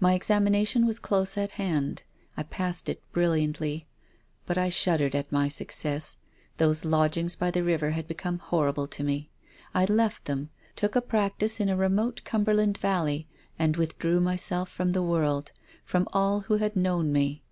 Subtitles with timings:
[0.00, 2.02] My examination was close at hand.
[2.38, 3.86] I passed it brilliantly.
[4.46, 6.16] But I shuddered at my success.
[6.56, 9.28] Those lodgings by the river had become horrible to me.
[9.74, 13.28] I left them, took a practice in a remote Cumberland valley,
[13.58, 15.52] and withdrew myself from the world,
[15.84, 17.42] from all who had known me.